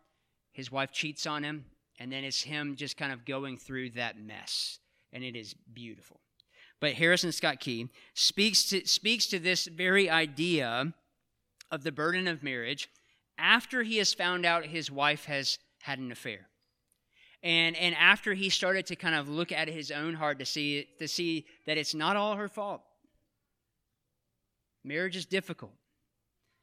[0.53, 1.64] His wife cheats on him
[1.98, 4.78] and then it's him just kind of going through that mess
[5.12, 6.20] and it is beautiful.
[6.80, 10.92] But harrison scott key speaks to speaks to this very idea
[11.70, 12.90] of the burden of marriage
[13.38, 16.48] after he has found out his wife has had an affair.
[17.42, 20.88] And and after he started to kind of look at his own heart to see
[20.98, 22.83] to see that it's not all her fault.
[24.85, 25.72] Marriage is difficult.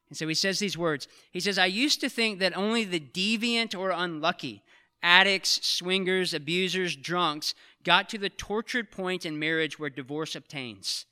[0.10, 1.08] And so he says these words.
[1.32, 4.63] He says i used to think that only the deviant or unlucky
[5.04, 11.06] addicts, swingers, abusers, drunks got to the tortured point in marriage where divorce obtains.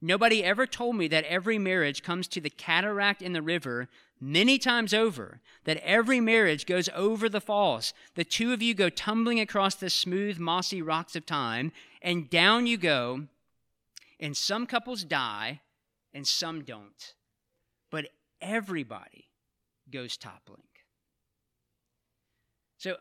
[0.00, 3.88] Nobody ever told me that every marriage comes to the cataract in the river
[4.20, 7.92] many times over, that every marriage goes over the falls.
[8.14, 11.72] The two of you go tumbling across the smooth, mossy rocks of time,
[12.02, 13.22] and down you go.
[14.18, 15.60] And some couples die,
[16.14, 17.14] and some don't.
[17.90, 18.08] But
[18.40, 19.26] everybody
[19.90, 20.62] goes toppling.
[22.78, 22.96] So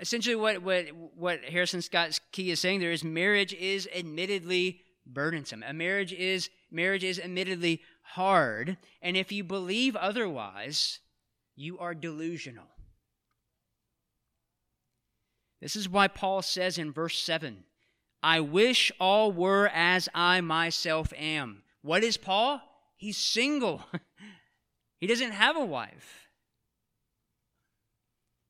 [0.00, 0.86] essentially what, what,
[1.16, 5.64] what Harrison Scott Key is saying there is marriage is admittedly burdensome.
[5.66, 11.00] A marriage is marriage is admittedly hard, and if you believe otherwise,
[11.56, 12.66] you are delusional.
[15.60, 17.64] This is why Paul says in verse 7,
[18.22, 21.62] I wish all were as I myself am.
[21.82, 22.60] What is Paul?
[22.96, 23.82] He's single.
[25.00, 26.27] he doesn't have a wife.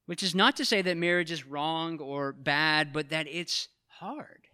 [0.08, 4.46] Which is not to say that marriage is wrong or bad, but that it's hard.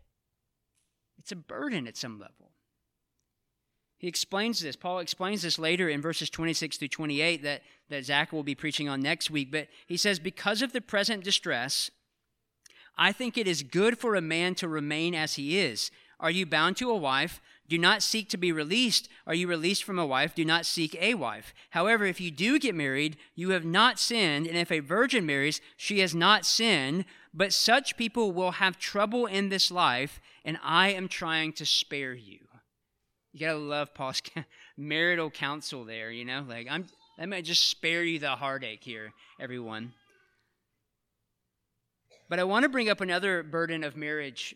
[1.16, 2.50] It's a burden at some level.
[3.96, 4.74] He explains this.
[4.74, 8.88] Paul explains this later in verses 26 through 28 that, that Zach will be preaching
[8.88, 9.52] on next week.
[9.52, 11.88] But he says, Because of the present distress,
[12.98, 15.92] I think it is good for a man to remain as he is.
[16.18, 17.40] Are you bound to a wife?
[17.68, 19.08] Do not seek to be released.
[19.26, 20.34] Are you released from a wife?
[20.34, 21.54] Do not seek a wife.
[21.70, 25.60] However, if you do get married, you have not sinned, and if a virgin marries,
[25.76, 27.06] she has not sinned.
[27.32, 32.12] But such people will have trouble in this life, and I am trying to spare
[32.12, 32.40] you.
[33.32, 34.22] You gotta love Paul's
[34.76, 36.44] marital counsel there, you know?
[36.46, 36.86] Like, I'm,
[37.18, 39.94] let me just spare you the heartache here, everyone.
[42.28, 44.54] But I want to bring up another burden of marriage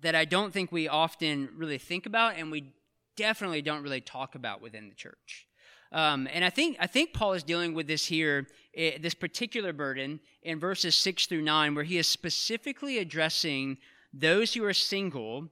[0.00, 2.72] that I don't think we often really think about, and we
[3.16, 5.46] definitely don't really talk about within the church.
[5.90, 9.72] Um, and I think I think Paul is dealing with this here, eh, this particular
[9.72, 13.78] burden in verses six through nine, where he is specifically addressing
[14.12, 15.48] those who are single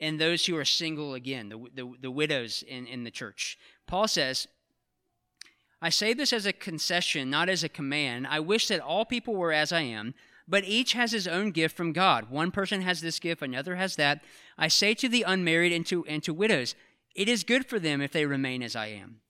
[0.00, 3.58] and those who are single again, the, the, the widows in, in the church.
[3.86, 4.46] Paul says,
[5.80, 8.26] I say this as a concession, not as a command.
[8.26, 10.14] I wish that all people were as I am,
[10.48, 12.30] but each has his own gift from God.
[12.30, 14.22] One person has this gift, another has that.
[14.56, 16.74] I say to the unmarried and to, and to widows,
[17.14, 19.20] it is good for them if they remain as I am.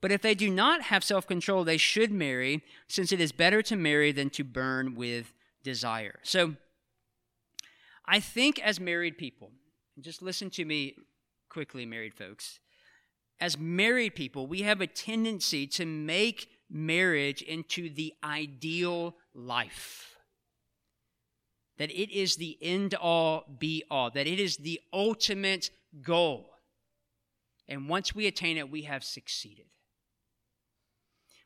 [0.00, 3.62] But if they do not have self control, they should marry, since it is better
[3.62, 6.20] to marry than to burn with desire.
[6.22, 6.56] So,
[8.06, 9.50] I think as married people,
[10.00, 10.94] just listen to me
[11.48, 12.60] quickly, married folks.
[13.40, 20.13] As married people, we have a tendency to make marriage into the ideal life
[21.78, 25.70] that it is the end all be all, that it is the ultimate
[26.02, 26.50] goal.
[27.68, 29.66] And once we attain it, we have succeeded.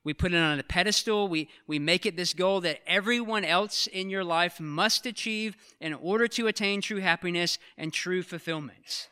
[0.04, 1.28] We put it on a pedestal.
[1.28, 5.92] We, we make it this goal that everyone else in your life must achieve in
[5.92, 9.08] order to attain true happiness and true fulfillment.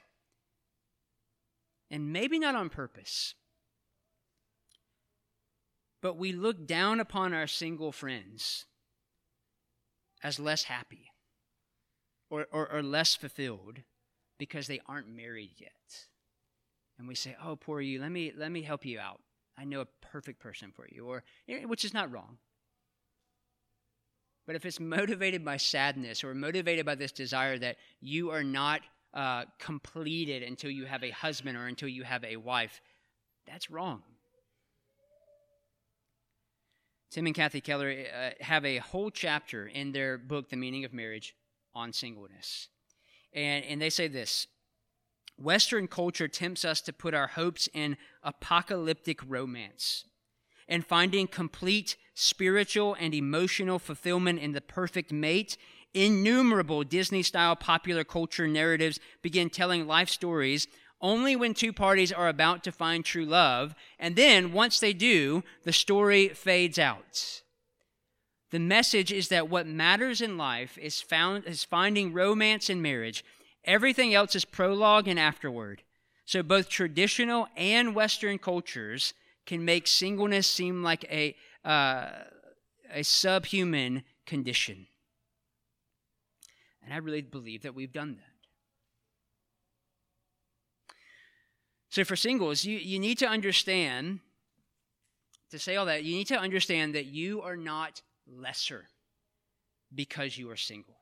[1.91, 3.35] And maybe not on purpose,
[6.03, 8.65] but we look down upon our single friends
[10.27, 11.13] as less happy
[12.31, 13.79] or, or, or less fulfilled
[14.39, 16.07] because they aren't married yet.
[16.99, 18.01] And we say, "Oh, poor you.
[18.01, 19.21] Let me let me help you out.
[19.57, 22.39] I know a perfect person for you," or eh, which is not wrong.
[24.49, 28.81] But if it's motivated by sadness or motivated by this desire that you are not
[29.15, 32.81] uh, completed until you have a husband or until you have a wife,
[33.47, 34.03] that's wrong.
[37.11, 40.93] Tim and Kathy Keller uh, have a whole chapter in their book, The Meaning of
[40.93, 41.35] Marriage,
[41.75, 42.69] on singleness.
[43.33, 44.47] And, and they say this
[45.39, 50.05] Western culture tempts us to put our hopes in apocalyptic romance
[50.69, 55.57] and finding complete spiritual and emotional fulfillment in the perfect mate.
[55.95, 60.67] Innumerable Disney style popular culture narratives begin telling life stories
[61.01, 65.45] only when two parties are about to find true love, and then once they do,
[65.65, 67.43] the story fades out.
[68.51, 73.25] The message is that what matters in life is found is finding romance in marriage.
[73.65, 75.83] Everything else is prologue and afterward.
[76.25, 82.09] So both traditional and Western cultures can make singleness seem like a uh,
[82.93, 84.87] a subhuman condition.
[86.83, 88.36] And I really believe that we've done that.
[91.91, 94.21] So for singles, you, you need to understand,
[95.51, 98.87] to say all that, you need to understand that you are not lesser
[99.95, 100.97] because you are single.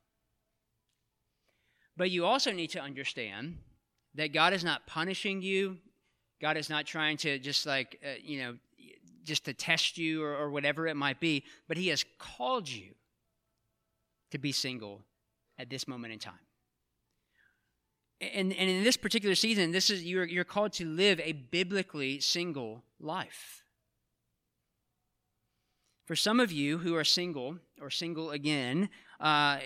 [1.96, 3.58] But you also need to understand
[4.14, 5.78] that God is not punishing you.
[6.40, 8.56] God is not trying to just like, uh, you know,
[9.22, 12.94] just to test you or, or whatever it might be, but He has called you
[14.30, 15.00] to be single
[15.58, 16.43] at this moment in time
[18.20, 22.20] and, and in this particular season, this is you're, you're called to live a biblically
[22.20, 23.64] single life.
[26.06, 28.90] For some of you who are single or single again,
[29.20, 29.58] uh,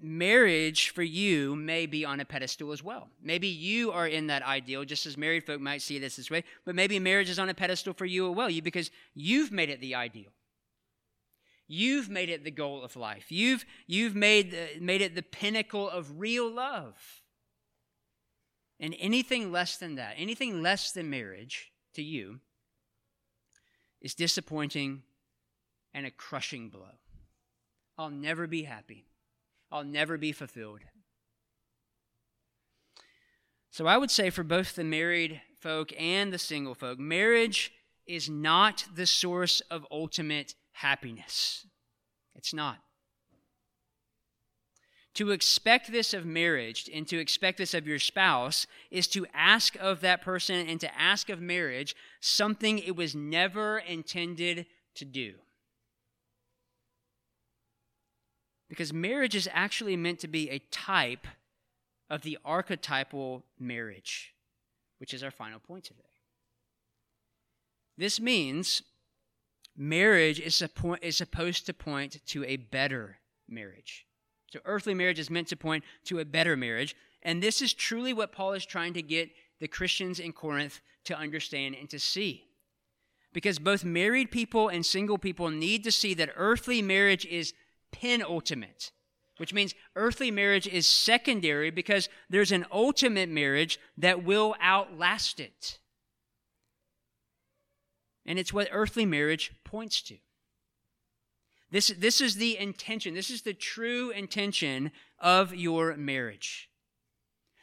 [0.00, 3.08] marriage for you may be on a pedestal as well.
[3.22, 6.44] Maybe you are in that ideal, just as married folk might see this this way,
[6.64, 9.70] but maybe marriage is on a pedestal for you as well, you because you've made
[9.70, 10.30] it the ideal.
[11.66, 13.32] You've made it the goal of life.
[13.32, 17.22] You've, you've made, made it the pinnacle of real love.
[18.84, 22.40] And anything less than that, anything less than marriage to you,
[24.02, 25.04] is disappointing
[25.94, 26.98] and a crushing blow.
[27.96, 29.06] I'll never be happy.
[29.72, 30.80] I'll never be fulfilled.
[33.70, 37.72] So I would say for both the married folk and the single folk, marriage
[38.06, 41.66] is not the source of ultimate happiness.
[42.34, 42.80] It's not.
[45.14, 49.76] To expect this of marriage and to expect this of your spouse is to ask
[49.76, 55.34] of that person and to ask of marriage something it was never intended to do.
[58.68, 61.28] Because marriage is actually meant to be a type
[62.10, 64.34] of the archetypal marriage,
[64.98, 66.02] which is our final point today.
[67.96, 68.82] This means
[69.76, 74.06] marriage is, supposed to point to a better marriage.
[74.54, 76.94] So, earthly marriage is meant to point to a better marriage.
[77.24, 81.18] And this is truly what Paul is trying to get the Christians in Corinth to
[81.18, 82.44] understand and to see.
[83.32, 87.52] Because both married people and single people need to see that earthly marriage is
[87.90, 88.92] penultimate,
[89.38, 95.80] which means earthly marriage is secondary because there's an ultimate marriage that will outlast it.
[98.24, 100.18] And it's what earthly marriage points to.
[101.74, 106.70] This, this is the intention, this is the true intention of your marriage.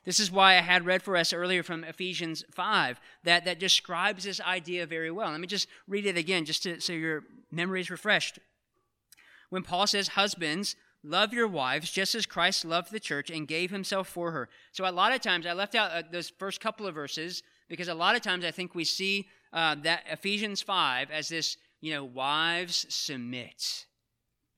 [0.04, 4.26] This is why I had read for us earlier from Ephesians 5 that, that describes
[4.26, 5.32] this idea very well.
[5.32, 8.40] Let me just read it again, just to, so your memory is refreshed.
[9.50, 13.72] When Paul says, Husbands, love your wives just as Christ loved the church and gave
[13.72, 14.50] himself for her.
[14.74, 17.88] So, a lot of times, I left out uh, those first couple of verses because
[17.88, 21.94] a lot of times I think we see uh, that Ephesians 5 as this, you
[21.94, 23.86] know, wives submit,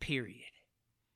[0.03, 0.51] period.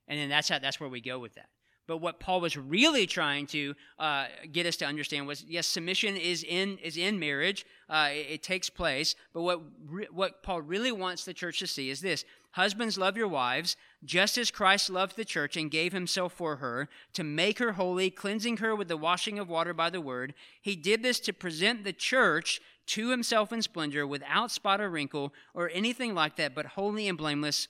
[0.07, 1.49] And then that's how, that's where we go with that.
[1.87, 6.17] But what Paul was really trying to uh, get us to understand was yes, submission
[6.17, 7.65] is in is in marriage.
[7.89, 9.15] Uh, it, it, takes place.
[9.33, 13.15] But what re- what Paul really wants the church to see is this: Husbands, love
[13.15, 17.59] your wives, just as Christ loved the church and gave himself for her to make
[17.59, 20.33] her holy, cleansing her with the washing of water by the word.
[20.61, 25.33] He did this to present the church to himself in splendor, without spot or wrinkle
[25.53, 27.69] or anything like that, but holy and blameless.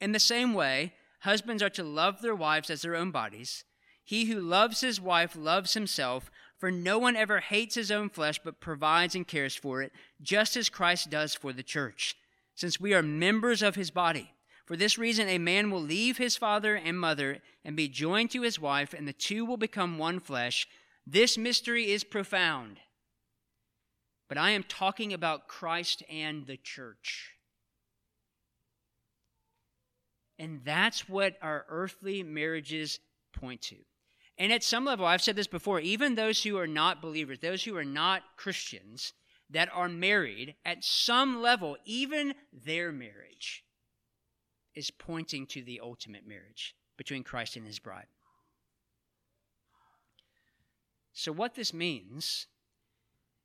[0.00, 3.64] In the same way Husbands are to love their wives as their own bodies.
[4.02, 8.40] He who loves his wife loves himself, for no one ever hates his own flesh,
[8.42, 12.16] but provides and cares for it, just as Christ does for the church,
[12.54, 14.32] since we are members of his body.
[14.64, 18.42] For this reason, a man will leave his father and mother and be joined to
[18.42, 20.66] his wife, and the two will become one flesh.
[21.06, 22.78] This mystery is profound.
[24.28, 27.32] But I am talking about Christ and the church.
[30.40, 32.98] And that's what our earthly marriages
[33.34, 33.76] point to.
[34.38, 37.62] And at some level, I've said this before, even those who are not believers, those
[37.62, 39.12] who are not Christians,
[39.50, 43.64] that are married, at some level, even their marriage
[44.74, 48.06] is pointing to the ultimate marriage between Christ and his bride.
[51.12, 52.46] So, what this means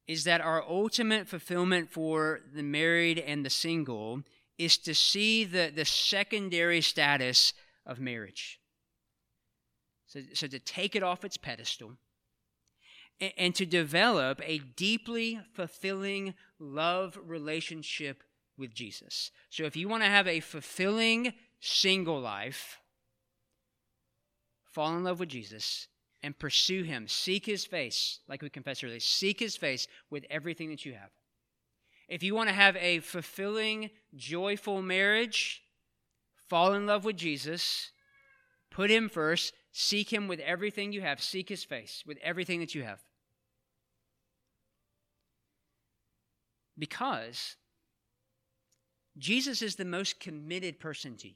[0.08, 4.22] is that our ultimate fulfillment for the married and the single
[4.58, 7.54] is to see the, the secondary status
[7.86, 8.60] of marriage.
[10.08, 11.94] So, so to take it off its pedestal
[13.20, 18.24] and, and to develop a deeply fulfilling love relationship
[18.58, 19.32] with Jesus.
[19.50, 22.80] So if you want to have a fulfilling single life,
[24.72, 25.88] fall in love with Jesus
[26.24, 27.08] and pursue him.
[27.08, 29.00] Seek his face, like we confessed earlier.
[29.00, 31.12] Seek his face with everything that you have.
[32.08, 35.64] If you want to have a fulfilling, joyful marriage,
[36.48, 37.92] fall in love with Jesus,
[38.70, 42.76] put him first, seek him with everything you have, seek his face with everything that
[42.76, 43.00] you have.
[46.78, 47.56] Because
[49.18, 51.34] Jesus is the most committed person to you.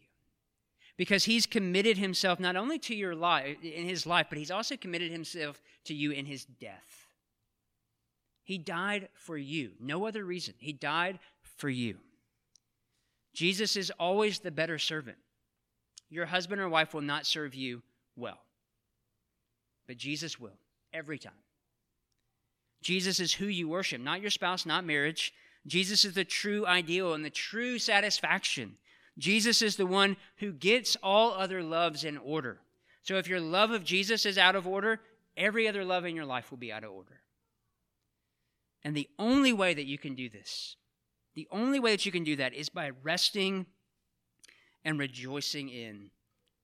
[0.98, 4.76] Because he's committed himself not only to your life in his life, but he's also
[4.76, 7.09] committed himself to you in his death.
[8.50, 9.74] He died for you.
[9.80, 10.56] No other reason.
[10.58, 11.20] He died
[11.58, 11.98] for you.
[13.32, 15.18] Jesus is always the better servant.
[16.10, 17.84] Your husband or wife will not serve you
[18.16, 18.40] well,
[19.88, 20.58] but Jesus will
[20.92, 21.44] every time.
[22.82, 25.32] Jesus is who you worship, not your spouse, not marriage.
[25.68, 28.78] Jesus is the true ideal and the true satisfaction.
[29.20, 32.58] Jesus is the one who gets all other loves in order.
[33.04, 35.02] So if your love of Jesus is out of order,
[35.38, 37.22] every other love in your life will be out of order.
[38.84, 40.76] And the only way that you can do this,
[41.36, 43.66] the only way that you can do that is by resting
[44.84, 46.12] and rejoicing in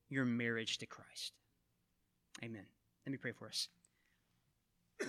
[0.09, 1.33] your marriage to Christ.
[2.43, 2.65] Amen.
[3.05, 3.67] Let me pray for us.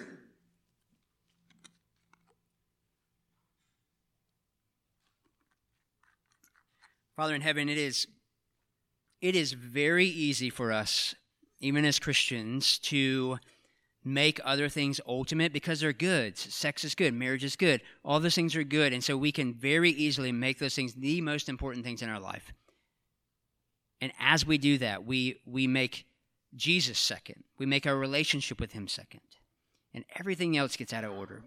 [7.16, 8.06] Father in heaven, it is
[9.22, 11.14] it is very easy for us,
[11.60, 13.38] even as Christians, to
[14.06, 16.38] make other things ultimate because they're good.
[16.38, 18.92] Sex is good, marriage is good, all those things are good.
[18.92, 22.20] And so we can very easily make those things the most important things in our
[22.20, 22.52] life.
[24.00, 26.06] And as we do that, we, we make
[26.54, 29.22] Jesus second, we make our relationship with Him second.
[29.92, 31.42] And everything else gets out of order.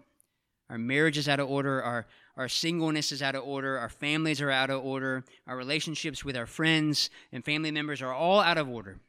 [0.68, 2.06] Our marriage is out of order, our,
[2.36, 6.36] our singleness is out of order, our families are out of order, our relationships with
[6.36, 9.00] our friends and family members are all out of order.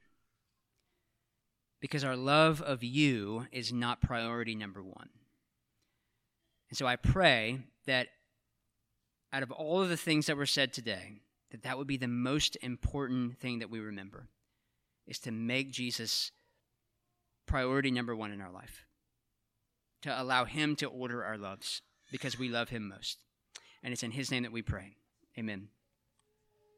[1.82, 5.09] Because our love of you is not priority number one.
[6.69, 8.07] And so I pray that
[9.34, 12.07] out of all of the things that were said today, that that would be the
[12.07, 14.27] most important thing that we remember
[15.07, 16.32] is to make Jesus
[17.45, 18.86] priority number one in our life,
[20.03, 23.17] to allow Him to order our loves because we love Him most.
[23.84, 24.95] And it's in His name that we pray.
[25.38, 25.69] Amen.